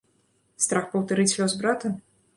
[0.65, 1.97] Страх паўтарыць лёс брата?